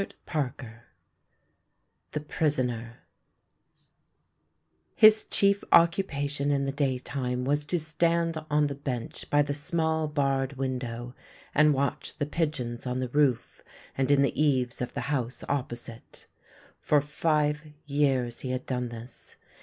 THE 0.01 0.07
PRISONER 0.25 0.83
THE 2.13 2.21
PRISONER 2.21 2.97
HIS 4.95 5.25
chief 5.29 5.63
occupation 5.71 6.49
in 6.49 6.65
the 6.65 6.71
daytime 6.71 7.45
was 7.45 7.67
to 7.67 7.77
stand 7.77 8.35
on 8.49 8.65
the 8.65 8.73
bencli 8.73 9.29
by 9.29 9.43
the 9.43 9.53
small 9.53 10.07
barred 10.07 10.53
window 10.53 11.13
and 11.53 11.75
watch 11.75 12.17
the 12.17 12.25
pigeons 12.25 12.87
on 12.87 12.97
the 12.97 13.09
roof 13.09 13.63
and 13.95 14.09
in 14.09 14.23
the 14.23 14.41
eaves 14.41 14.81
of 14.81 14.91
the 14.95 15.01
house 15.01 15.43
opposite. 15.47 16.25
For 16.79 16.99
five 16.99 17.63
years 17.85 18.39
he 18.39 18.49
had 18.49 18.65
done 18.65 18.89
this. 18.89 19.35